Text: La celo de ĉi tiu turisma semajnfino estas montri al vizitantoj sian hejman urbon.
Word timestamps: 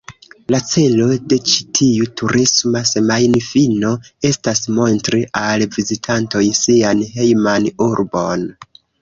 La 0.53 0.59
celo 0.67 1.09
de 1.33 1.37
ĉi 1.49 1.65
tiu 1.79 2.07
turisma 2.21 2.81
semajnfino 2.91 3.91
estas 4.31 4.63
montri 4.79 5.21
al 5.43 5.67
vizitantoj 5.77 6.43
sian 6.63 7.07
hejman 7.13 7.71
urbon. 7.91 8.51